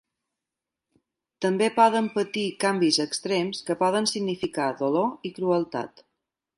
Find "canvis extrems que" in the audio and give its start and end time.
2.65-3.79